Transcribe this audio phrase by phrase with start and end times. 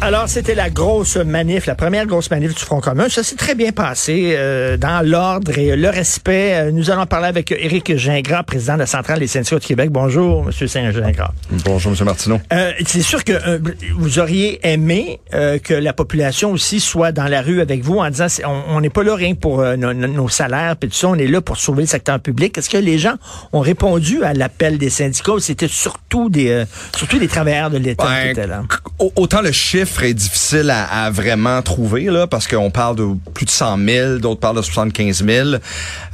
[0.00, 3.08] Alors, c'était la grosse manif, la première grosse manif du Front commun.
[3.08, 6.54] Ça s'est très bien passé euh, dans l'ordre et le respect.
[6.54, 9.90] Euh, nous allons parler avec Éric Gingras, président de la Centrale des syndicats du Québec.
[9.90, 11.32] Bonjour, Monsieur Saint-Gingras.
[11.64, 12.40] Bonjour, Monsieur Martineau.
[12.52, 13.58] Euh, c'est sûr que euh,
[13.96, 18.26] vous auriez aimé que la population aussi soit dans la rue avec vous en disant
[18.68, 21.56] on n'est pas là rien pour nos salaires puis tout ça, on est là pour
[21.56, 22.56] sauver le secteur public.
[22.56, 23.14] Est-ce que les gens
[23.52, 26.64] ont répondu à l'appel des syndicats C'était surtout des
[26.96, 28.62] surtout des travailleurs de l'État qui étaient là?
[29.16, 33.50] Autant le chiffre est difficile à, vraiment trouver, là, parce qu'on parle de plus de
[33.50, 35.48] 100 000, d'autres parlent de 75 000.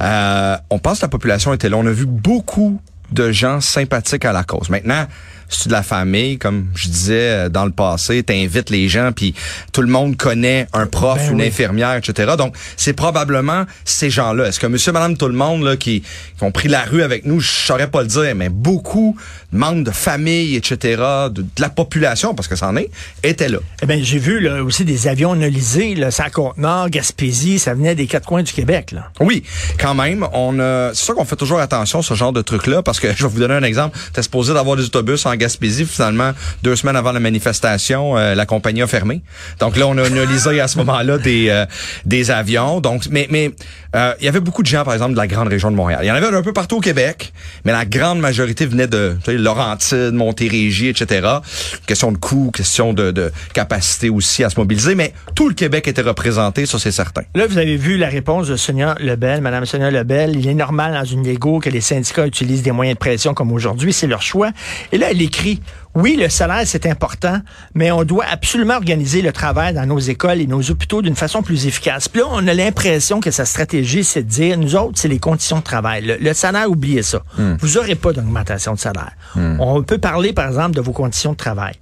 [0.01, 1.77] Euh, on pense que la population était là.
[1.77, 2.79] On a vu beaucoup
[3.11, 4.69] de gens sympathiques à la cause.
[4.69, 5.05] Maintenant,
[5.49, 9.33] c'est de la famille, comme je disais euh, dans le passé, t'invites les gens, puis
[9.71, 12.33] tout le monde connaît un prof, ben une infirmière, etc.
[12.37, 14.47] Donc, c'est probablement ces gens-là.
[14.47, 17.25] Est-ce que monsieur, madame, tout le monde là, qui, qui ont pris la rue avec
[17.25, 19.17] nous, je saurais pas le dire, mais beaucoup
[19.55, 21.01] membres de famille, etc.,
[21.31, 22.89] de, la population, parce que ça en est,
[23.23, 23.59] étaient là.
[23.81, 27.95] Eh ben j'ai vu là, aussi des avions nolisés, là, ça Côte-Nord, Gaspésie, ça venait
[27.95, 28.91] des quatre coins du Québec.
[28.91, 29.09] Là.
[29.19, 29.43] Oui,
[29.79, 30.27] quand même.
[30.33, 30.53] On
[30.93, 33.29] C'est sûr qu'on fait toujours attention à ce genre de trucs-là, parce que je vais
[33.29, 33.97] vous donner un exemple.
[34.13, 35.85] T'es supposé d'avoir des autobus en Gaspésie.
[35.85, 36.31] Finalement,
[36.63, 39.21] deux semaines avant la manifestation, euh, la compagnie a fermé.
[39.59, 41.65] Donc là, on a analysé à ce moment-là des euh,
[42.05, 42.81] des avions.
[42.81, 43.51] Donc, mais mais
[43.95, 46.01] euh, il y avait beaucoup de gens, par exemple, de la grande région de Montréal.
[46.03, 47.33] Il y en avait un peu partout au Québec,
[47.63, 51.27] mais la grande majorité venait de Laurentides, Montérégie, etc.
[51.85, 56.01] Question de coût, question de, capacité aussi à se mobiliser, mais tout le Québec était
[56.01, 57.21] représenté, ça c'est certain.
[57.35, 60.35] Là, vous avez vu la réponse de Sonia Lebel, Madame Sonia Lebel.
[60.35, 63.51] Il est normal dans une Lego que les syndicats utilisent des moyens de pression comme
[63.51, 64.51] aujourd'hui, c'est leur choix.
[64.91, 65.61] Et là, elle écrit
[65.95, 67.39] oui, le salaire, c'est important,
[67.73, 71.41] mais on doit absolument organiser le travail dans nos écoles et nos hôpitaux d'une façon
[71.41, 72.09] plus efficace.
[72.09, 75.19] Puis là, on a l'impression que sa stratégie, c'est de dire, nous autres, c'est les
[75.19, 76.17] conditions de travail.
[76.19, 77.23] Le, salaire, oubliez ça.
[77.37, 77.55] Hmm.
[77.61, 79.13] Vous n'aurez pas d'augmentation de salaire.
[79.35, 79.55] Hmm.
[79.61, 81.75] On peut parler, par exemple, de vos conditions de travail.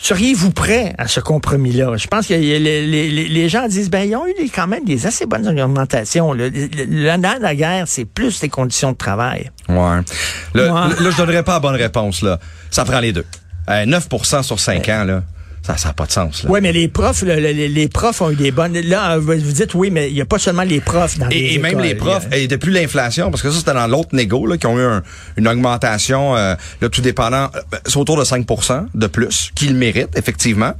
[0.00, 1.96] Seriez-vous prêt à ce compromis-là?
[1.96, 5.46] Je pense que les, gens disent, ben, ils ont eu quand même des assez bonnes
[5.48, 6.32] augmentations.
[6.32, 9.50] Le, de la guerre, c'est plus les conditions de travail.
[9.68, 10.00] Ouais.
[10.54, 12.38] Là, je donnerais pas la bonne réponse, là.
[12.70, 13.26] Ça prend les deux.
[13.68, 15.22] 9% euh, sur 5 ans, là.
[15.76, 16.46] Ça n'a pas de sens.
[16.48, 18.78] Oui, mais les profs, les, profs ont eu des bonnes.
[18.78, 21.54] Là, vous dites oui, mais il n'y a pas seulement les profs dans et, les
[21.54, 24.56] Et même les profs, et depuis l'inflation, parce que ça, c'était dans l'autre négo, là,
[24.56, 25.00] qui ont eu
[25.36, 30.16] une augmentation, euh, là, tout dépendant, euh, c'est autour de 5% de plus, qu'ils méritent,
[30.16, 30.72] effectivement.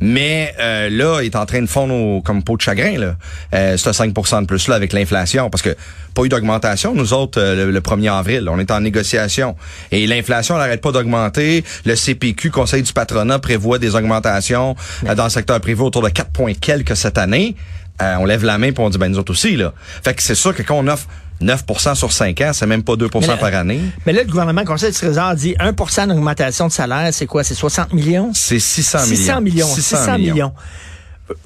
[0.00, 3.16] Mais euh, là, il est en train de fondre comme peau de chagrin, là,
[3.54, 5.74] euh, ce 5% de plus-là avec l'inflation, parce que
[6.14, 8.48] pas eu d'augmentation, nous autres, euh, le, 1er avril.
[8.48, 9.56] On est en négociation.
[9.90, 11.64] Et l'inflation n'arrête pas d'augmenter.
[11.84, 14.76] Le CPQ, Conseil du patronat, prévoit des augmentations
[15.06, 17.56] euh, dans le secteur privé autour de 4 points quelques cette année.
[18.02, 19.56] Euh, on lève la main pour on dit, ben nous autres aussi.
[19.56, 19.72] Là.
[20.02, 21.06] Fait que c'est sûr que quand on offre
[21.42, 23.80] 9% sur 5 ans, c'est même pas 2% par année.
[24.06, 27.44] Mais là, le gouvernement Conseil du Trésor dit 1% d'augmentation de salaire, c'est quoi?
[27.44, 28.30] C'est 60 millions?
[28.34, 29.16] C'est 600 millions.
[29.16, 29.66] 600 millions.
[29.66, 30.52] 600 millions.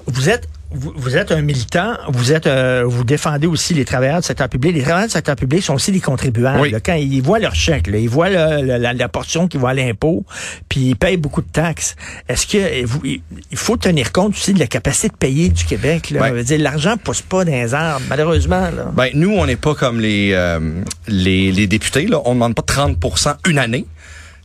[0.07, 4.27] Vous êtes vous, êtes un militant, vous êtes, euh, vous défendez aussi les travailleurs du
[4.27, 4.75] secteur public.
[4.75, 6.79] Les travailleurs du secteur public sont aussi des contribuables.
[6.85, 10.23] quand ils voient leur chèque, ils voient la, portion qui va à l'impôt,
[10.67, 11.95] puis ils payent beaucoup de taxes.
[12.27, 13.21] Est-ce que vous, il
[13.55, 16.43] faut tenir compte aussi de la capacité de payer du Québec là?
[16.43, 18.69] Dire L'argent pousse pas dans les arbres, malheureusement.
[18.69, 18.91] Là.
[18.93, 20.59] Ben nous, on n'est pas comme les, euh,
[21.07, 22.05] les, les députés.
[22.05, 22.21] Là.
[22.25, 23.85] On demande pas 30% une année.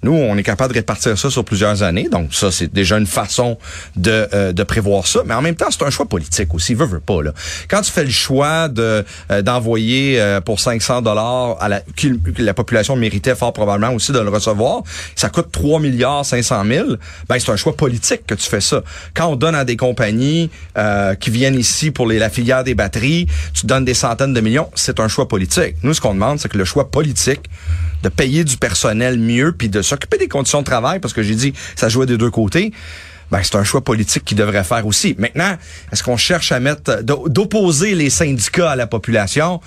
[0.04, 2.10] Nous, on est capable de répartir ça sur plusieurs années.
[2.10, 3.56] Donc, ça, c'est déjà une façon
[3.96, 5.22] de, euh, de prévoir ça.
[5.24, 6.74] Mais en même temps, c'est un choix politique aussi.
[6.74, 7.32] Veut, veut pas, là.
[7.68, 12.08] Quand tu fais le choix de euh, d'envoyer euh, pour 500 dollars à la, que
[12.36, 14.82] la population méritait fort probablement aussi de le recevoir,
[15.16, 16.88] ça coûte 3 milliards 500 000,
[17.26, 18.82] ben, c'est un choix politique que tu fais ça.
[19.14, 20.50] Quand on donne à des compagnies
[21.20, 24.70] qui viennent ici pour les, la filière des batteries, tu donnes des centaines de millions,
[24.74, 25.76] c'est un choix politique.
[25.82, 27.48] Nous, ce qu'on demande, c'est que le choix politique
[28.04, 31.34] de payer du personnel mieux puis de s'occuper des conditions de travail parce que j'ai
[31.34, 32.72] dit ça jouait des deux côtés.
[33.30, 35.16] Ben, c'est un choix politique qui devrait faire aussi.
[35.18, 35.56] Maintenant,
[35.90, 39.60] est-ce qu'on cherche à mettre d'opposer les syndicats à la population?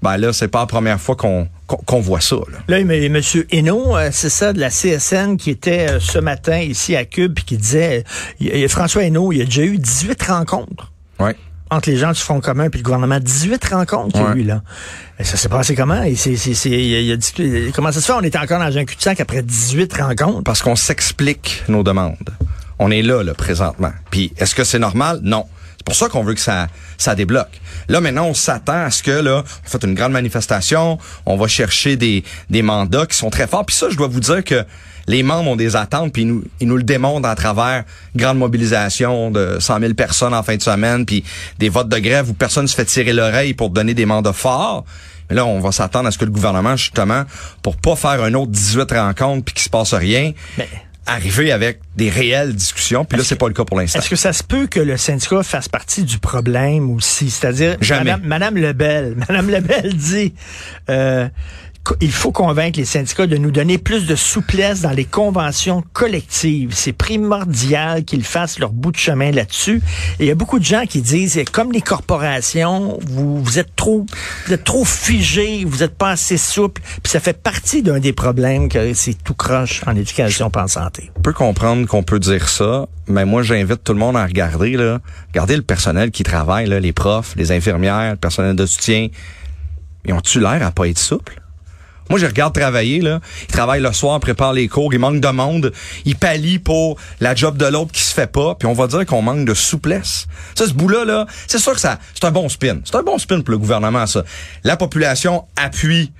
[0.00, 2.36] Ben là, c'est pas la première fois qu'on qu'on voit ça.
[2.50, 3.20] Là, là M.
[3.50, 7.32] Hainaut, euh, c'est ça, de la CSN, qui était euh, ce matin ici à Cube,
[7.34, 8.04] puis qui disait,
[8.68, 10.92] François Hainaut, il a déjà eu 18 rencontres.
[11.18, 11.36] Ouais
[11.72, 13.18] entre les gens du Front commun et le gouvernement.
[13.18, 14.62] 18 rencontres qu'il y a eu, là.
[15.18, 16.02] Et ça s'est passé comment?
[16.02, 18.12] Et c'est, c'est, a dit, comment ça se fait?
[18.12, 20.42] On est encore dans un cul-de-sac après 18 rencontres?
[20.44, 22.30] Parce qu'on s'explique nos demandes.
[22.78, 23.92] On est là, là, présentement.
[24.10, 25.20] Puis, est-ce que c'est normal?
[25.22, 25.46] Non.
[25.82, 27.60] C'est pour ça qu'on veut que ça, ça débloque.
[27.88, 30.96] Là, maintenant, on s'attend à ce que, là, on fait une grande manifestation,
[31.26, 33.66] on va chercher des, des mandats qui sont très forts.
[33.66, 34.64] Puis ça, je dois vous dire que
[35.08, 37.82] les membres ont des attentes, puis ils nous, ils nous le démontrent à travers
[38.14, 41.24] grande mobilisation de 100 000 personnes en fin de semaine, puis
[41.58, 44.84] des votes de grève où personne se fait tirer l'oreille pour donner des mandats forts.
[45.28, 47.24] Mais là, on va s'attendre à ce que le gouvernement, justement,
[47.62, 50.30] pour pas faire un autre 18 rencontres puis qu'il se passe rien,
[51.06, 53.04] arriver avec des réelles discussions.
[53.04, 53.98] Puis là, c'est pas le cas pour l'instant.
[53.98, 57.30] Est-ce que ça se peut que le syndicat fasse partie du problème aussi?
[57.30, 60.34] C'est-à-dire, Madame, Madame Lebel, Madame Lebel dit,
[60.90, 61.28] euh,
[62.00, 66.72] il faut convaincre les syndicats de nous donner plus de souplesse dans les conventions collectives.
[66.74, 69.82] C'est primordial qu'ils fassent leur bout de chemin là-dessus.
[70.18, 74.06] Et il y a beaucoup de gens qui disent, comme les corporations, vous, êtes trop,
[74.46, 76.82] vous êtes trop figés, vous êtes pas assez souple.
[77.02, 80.68] Puis ça fait partie d'un des problèmes que c'est tout croche en éducation pas en
[80.68, 81.10] santé.
[81.16, 84.76] On peut comprendre qu'on peut dire ça, mais moi j'invite tout le monde à regarder
[84.76, 85.00] là,
[85.32, 89.08] regarder le personnel qui travaille, les profs, les infirmières, le personnel de soutien.
[90.04, 91.41] Ils ont-tu l'air à pas être souples?
[92.12, 93.20] Moi, je regarde travailler, là.
[93.40, 95.72] Ils travaillent le soir, préparent les cours, il manque de monde.
[96.04, 98.54] Ils pallient pour la job de l'autre qui se fait pas.
[98.54, 100.26] Puis on va dire qu'on manque de souplesse.
[100.54, 102.80] Ça, ce bout-là, là, c'est sûr que ça, c'est un bon spin.
[102.84, 104.24] C'est un bon spin pour le gouvernement, ça.
[104.62, 106.12] La population appuie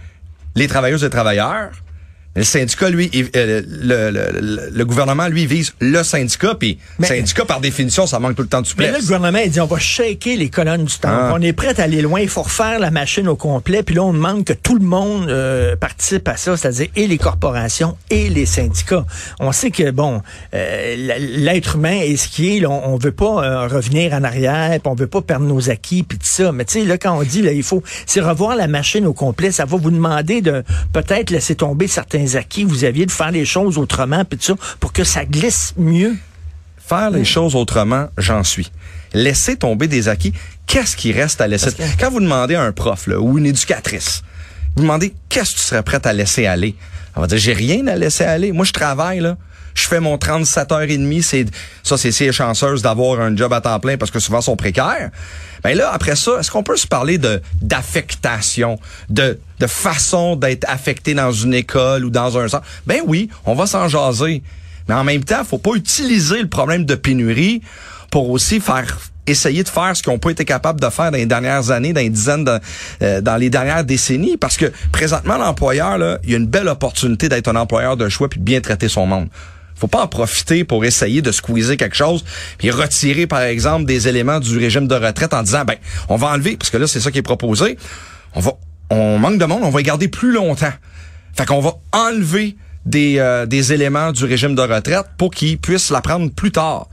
[0.54, 1.72] les travailleuses et les travailleurs.
[2.34, 7.44] Le syndicat, lui, euh, le, le, le, gouvernement, lui, vise le syndicat, puis le syndicat,
[7.44, 8.86] par définition, ça manque tout le temps de souplesse.
[8.86, 11.10] Mais là, le gouvernement, il dit, on va shaker les colonnes du temps.
[11.10, 11.32] Ah.
[11.34, 14.04] On est prêt à aller loin, il faut refaire la machine au complet, puis là,
[14.04, 18.30] on demande que tout le monde euh, participe à ça, c'est-à-dire et les corporations et
[18.30, 19.04] les syndicats.
[19.38, 20.22] On sait que, bon,
[20.54, 24.80] euh, l'être humain est ce qui est, là, on, veut pas revenir en arrière, puis
[24.86, 26.50] on veut pas perdre nos acquis, puis tout ça.
[26.52, 29.12] Mais tu sais, là, quand on dit, là, il faut, c'est revoir la machine au
[29.12, 30.62] complet, ça va vous demander de
[30.94, 34.92] peut-être laisser tomber certains acquis vous aviez de faire les choses autrement, puis ça, pour
[34.92, 36.16] que ça glisse mieux?
[36.78, 38.70] Faire les choses autrement, j'en suis.
[39.14, 40.32] Laisser tomber des acquis,
[40.66, 41.70] qu'est-ce qui reste à laisser?
[41.98, 44.22] Quand vous demandez à un prof ou une éducatrice,
[44.76, 46.74] vous demandez qu'est-ce que tu serais prête à laisser aller?
[47.14, 48.52] On va dire, j'ai rien à laisser aller.
[48.52, 49.36] Moi, je travaille, là
[49.74, 51.46] je fais mon 37 heures et demie, c'est
[51.82, 55.10] ça c'est si chanceuse d'avoir un job à temps plein parce que souvent sont précaires.
[55.62, 58.78] Ben là après ça, est-ce qu'on peut se parler de d'affectation,
[59.08, 62.66] de de façon d'être affecté dans une école ou dans un centre?
[62.86, 64.42] Ben oui, on va s'en jaser.
[64.88, 67.62] Mais en même temps, faut pas utiliser le problème de pénurie
[68.10, 71.26] pour aussi faire essayer de faire ce qu'on peut été capable de faire dans les
[71.26, 72.58] dernières années, dans les dizaines de,
[73.02, 77.28] euh, dans les dernières décennies, parce que présentement l'employeur il y a une belle opportunité
[77.28, 79.28] d'être un employeur de choix puis de bien traiter son monde
[79.74, 82.24] faut pas en profiter pour essayer de squeezer quelque chose
[82.58, 85.76] puis retirer par exemple des éléments du régime de retraite en disant ben
[86.08, 87.76] on va enlever parce que là c'est ça qui est proposé.
[88.34, 88.52] On va
[88.90, 90.72] on manque de monde, on va y garder plus longtemps.
[91.34, 95.90] Fait qu'on va enlever des, euh, des éléments du régime de retraite pour qu'ils puissent
[95.90, 96.88] la prendre plus tard.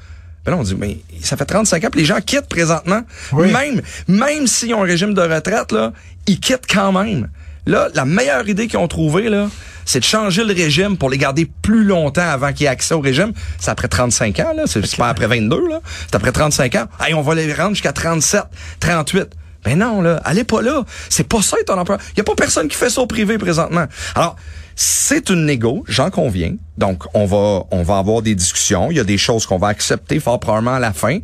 [0.45, 3.01] Ben là, on dit, mais ça fait 35 ans, que les gens quittent présentement.
[3.33, 5.91] Même, même s'ils ont un régime de retraite, là,
[6.27, 7.29] ils quittent quand même.
[7.65, 9.49] Là, la meilleure idée qu'ils ont trouvée, là,
[9.89, 12.99] c'est de changer le régime pour les garder plus longtemps avant qu'ils aient accès au
[12.99, 13.33] régime.
[13.57, 14.63] C'est après 35 ans, là.
[14.67, 15.81] C'est pas après 22, là.
[16.05, 16.85] C'est après 35 ans.
[16.99, 18.43] Hey, on va les rendre jusqu'à 37,
[18.79, 19.29] 38.
[19.63, 20.83] Ben non, là, allez pas là.
[21.09, 21.97] C'est pas ça ton emploi.
[22.13, 23.85] Il y a pas personne qui fait ça au privé présentement.
[24.13, 24.35] Alors,
[24.75, 26.53] c'est une négo, j'en conviens.
[26.77, 28.91] Donc, on va, on va avoir des discussions.
[28.91, 31.17] Il y a des choses qu'on va accepter fort probablement à la fin.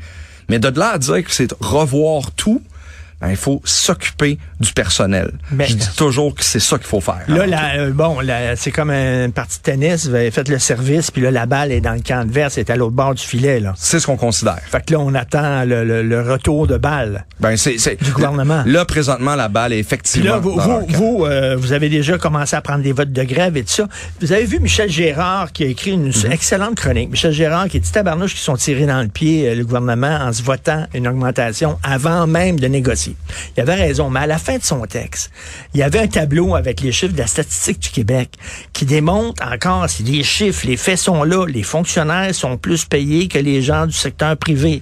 [0.50, 2.64] Mais de là à dire que c'est revoir tout,
[3.22, 5.32] ben, il faut s'occuper du personnel.
[5.52, 7.22] Mais- Je dis toujours que c'est ça qu'il faut faire.
[7.28, 8.18] Là, la- euh, bon,
[8.56, 10.08] c'est comme une partie de tennis.
[10.08, 12.70] Vous avez fait le service, puis là, la balle est dans le camp adverse, est
[12.70, 13.60] à l'autre bord du filet.
[13.60, 13.74] Là.
[13.78, 14.60] C'est ce qu'on considère.
[14.70, 17.26] Fait que là, on attend le, le- le retour de balle.
[17.40, 18.64] Ben, c'est, Du gouvernement.
[18.66, 20.94] Là, présentement, la balle est effectivement là, vous, dans leur vous, camp.
[20.98, 23.88] vous, euh, vous avez déjà commencé à prendre des votes de grève et tout ça.
[24.22, 26.32] Vous avez vu Michel Gérard qui a écrit une Mhm.
[26.32, 27.12] excellente chronique.
[27.12, 30.34] Michel Gérard qui dit tabarnouche qui sont tirés dans le pied euh, le gouvernement en
[30.34, 33.05] se votant une augmentation avant même de négocier.
[33.56, 35.32] Il avait raison, mais à la fin de son texte,
[35.74, 38.30] il y avait un tableau avec les chiffres de la statistique du Québec
[38.74, 43.28] qui démontre encore si les chiffres, les faits sont là, les fonctionnaires sont plus payés
[43.28, 44.82] que les gens du secteur privé.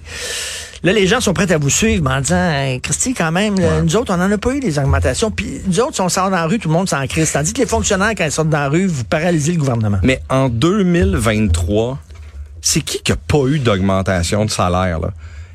[0.82, 3.80] Là, les gens sont prêts à vous suivre en disant, Hey, Christy, quand même, là,
[3.80, 5.30] nous autres, on n'en a pas eu des augmentations.
[5.30, 7.32] Puis nous autres, si on sort dans la rue, tout le monde s'en crise.
[7.32, 9.98] Tandis que les fonctionnaires, quand ils sortent dans la rue, vous paralysez le gouvernement.
[10.02, 11.98] Mais en 2023,
[12.60, 15.08] c'est qui qui a pas eu d'augmentation de salaire, là?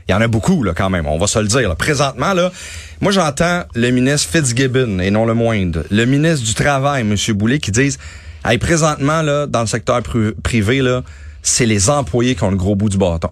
[0.10, 1.06] Il y en a beaucoup, là, quand même.
[1.06, 1.76] On va se le dire, là.
[1.76, 2.52] Présentement, là,
[3.00, 7.16] moi, j'entends le ministre Fitzgibbon, et non le moindre, le ministre du Travail, M.
[7.38, 8.00] Boulay, qui disent,
[8.44, 11.04] hey, présentement, là, dans le secteur pri- privé, là,
[11.44, 13.30] c'est les employés qui ont le gros bout du bâton.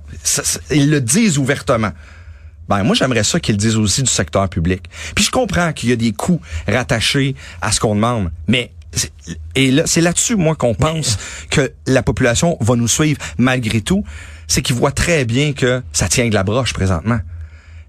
[0.69, 1.91] Ils le disent ouvertement.
[2.69, 4.83] Ben moi j'aimerais ça qu'ils le disent aussi du secteur public.
[5.15, 8.71] Puis je comprends qu'il y a des coûts rattachés à ce qu'on demande, mais
[9.55, 11.17] et là c'est là-dessus moi qu'on pense
[11.49, 14.03] que la population va nous suivre malgré tout,
[14.47, 17.19] c'est qu'ils voient très bien que ça tient de la broche présentement.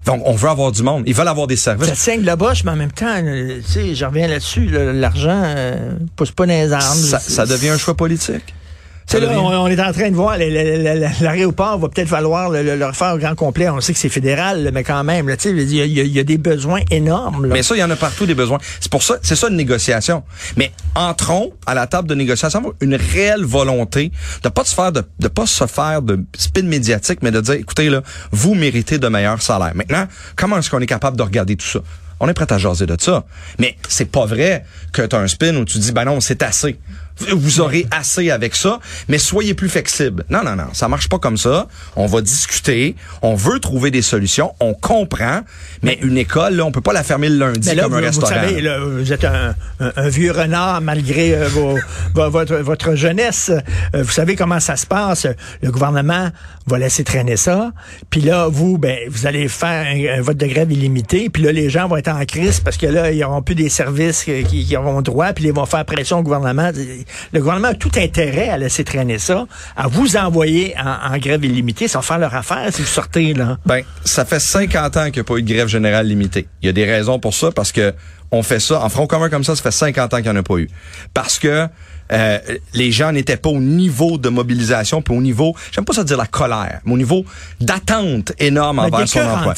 [0.05, 1.89] Donc on veut avoir du monde, ils veulent avoir des services.
[1.89, 4.67] Ça tient de la boche, mais en même temps, euh, tu sais, je reviens là-dessus,
[4.67, 6.97] là, l'argent euh, pousse pas dans les armes.
[6.97, 8.53] Ça, ça devient un choix politique?
[9.09, 12.49] Tu sais, Ça là, on, on est en train de voir l'aéroport va peut-être falloir
[12.49, 13.69] le, le- le refaire au grand complet.
[13.69, 17.47] On sait que c'est fédéral, mais quand même, il y, y a des besoins énormes.
[17.47, 17.53] là.
[17.53, 18.59] Mais ça, il y en a partout des besoins.
[18.79, 20.23] C'est pour ça, c'est ça une négociation.
[20.57, 24.11] Mais entrons à la table de négociation une réelle volonté
[24.43, 27.55] de pas se faire de, de pas se faire de spin médiatique, mais de dire,
[27.55, 28.01] écoutez là,
[28.31, 29.71] vous méritez de meilleurs salaires.
[29.75, 31.79] Maintenant, comment est-ce qu'on est capable de regarder tout ça?
[32.21, 33.23] On est prêt à jaser de ça.
[33.59, 36.43] Mais c'est pas vrai que tu as un spin où tu dis, ben non, c'est
[36.43, 36.77] assez.
[37.35, 40.23] Vous aurez assez avec ça, mais soyez plus flexible.
[40.29, 41.67] Non, non, non, ça marche pas comme ça.
[41.95, 45.41] On va discuter, on veut trouver des solutions, on comprend,
[45.83, 48.01] mais une école, là, on peut pas la fermer le lundi là, comme vous, un
[48.01, 48.33] vous restaurant.
[48.33, 51.77] savez, là, vous êtes un, un- un vieux renard malgré euh, vos-
[52.29, 53.51] votre, votre jeunesse.
[53.95, 55.27] Euh, vous savez comment ça se passe.
[55.61, 56.29] Le gouvernement
[56.67, 57.71] va laisser traîner ça.
[58.09, 61.29] Puis là, vous, ben, vous allez faire un, un vote de grève illimité.
[61.29, 63.69] Puis là, les gens vont être en crise parce que là, ils n'auront plus des
[63.69, 65.33] services qui auront droit.
[65.33, 66.71] Puis ils vont faire pression au gouvernement.
[67.33, 71.43] Le gouvernement a tout intérêt à laisser traîner ça, à vous envoyer en, en grève
[71.45, 71.87] illimitée.
[71.87, 73.57] Va faire leur affaire si vous sortez, là.
[73.65, 76.47] Ben, ça fait 50 ans qu'il n'y a pas eu de grève générale limitée.
[76.61, 77.93] Il y a des raisons pour ça, parce que
[78.31, 80.39] on fait ça, en front commun comme ça, ça fait 50 ans qu'il n'y en
[80.39, 80.69] a pas eu.
[81.13, 81.67] Parce que
[82.11, 82.39] euh,
[82.73, 86.17] les gens n'étaient pas au niveau de mobilisation, puis au niveau, j'aime pas ça dire
[86.17, 87.25] la colère, mais au niveau
[87.59, 89.53] d'attente énorme Ben, envers son emploi.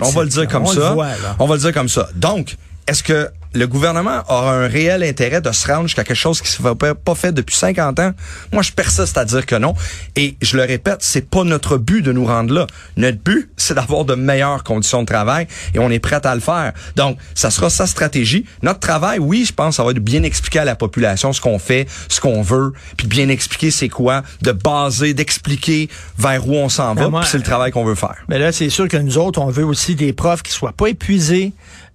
[0.00, 0.92] On va le dire comme on ça.
[0.92, 1.08] voit.
[1.38, 2.08] On va le dire comme ça.
[2.14, 6.40] Donc, est-ce que le gouvernement aura un réel intérêt de se rendre jusqu'à quelque chose
[6.40, 8.12] qui ne s'est pas fait depuis 50 ans?
[8.52, 9.74] Moi, je persiste à dire que non.
[10.14, 12.66] Et je le répète, c'est pas notre but de nous rendre là.
[12.96, 16.40] Notre but, c'est d'avoir de meilleures conditions de travail et on est prêt à le
[16.40, 16.72] faire.
[16.96, 18.44] Donc, ça sera sa stratégie.
[18.62, 21.40] Notre travail, oui, je pense, ça va être de bien expliquer à la population ce
[21.40, 26.46] qu'on fait, ce qu'on veut, puis de bien expliquer c'est quoi, de baser, d'expliquer vers
[26.46, 28.16] où on s'en va, puis c'est le travail qu'on veut faire.
[28.28, 30.88] Mais là, c'est sûr que nous autres, on veut aussi des profs qui soient pas
[30.88, 31.52] épuisés,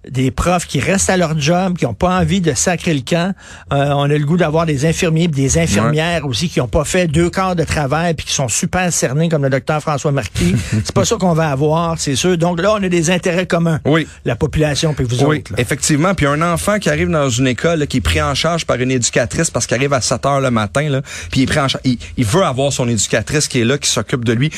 [0.08, 3.34] des profs qui restent à leur job, qui ont pas envie de sacrer le camp.
[3.72, 7.06] Euh, on a le goût d'avoir des infirmiers, des infirmières aussi qui ont pas fait
[7.06, 10.56] deux quarts de travail, puis qui sont super cernés comme le docteur François Marquis.
[10.70, 12.36] c'est pas ça qu'on va avoir, c'est sûr.
[12.36, 13.80] Donc là, on a des intérêts communs.
[13.84, 14.06] Oui.
[14.24, 15.52] La population, puis vous Oui, autres.
[15.52, 15.60] là.
[15.60, 16.14] effectivement.
[16.14, 18.76] Puis un enfant qui arrive dans une école, là, qui est pris en charge par
[18.76, 21.60] une éducatrice parce qu'il arrive à 7 heures le matin, là, puis il est pris
[21.60, 21.82] en charge.
[21.84, 24.50] Il, il veut avoir son éducatrice qui est là, qui s'occupe de lui.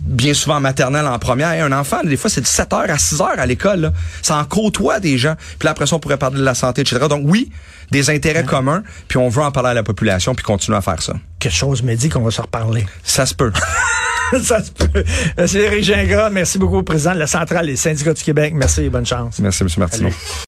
[0.00, 1.52] Bien souvent en maternelle, en première.
[1.54, 3.80] Et un enfant, des fois, c'est de 7 heures à 6 heures à l'école.
[3.80, 3.92] là.
[4.22, 5.34] Ça en côtoie des gens.
[5.58, 7.06] Puis là, après ça, on pourrait parler de la santé, etc.
[7.08, 7.50] Donc oui,
[7.90, 11.02] des intérêts communs, puis on veut en parler à la population, puis continuer à faire
[11.02, 11.14] ça.
[11.38, 12.86] Quelque chose me dit qu'on va se reparler.
[13.02, 13.52] Ça se peut.
[14.42, 15.04] ça se peut.
[15.38, 16.30] Euh, C'est Éric Gingras.
[16.30, 18.52] Merci beaucoup, président de la Centrale des syndicats du Québec.
[18.54, 19.38] Merci et bonne chance.
[19.40, 19.68] Merci, M.
[19.78, 20.10] Martineau.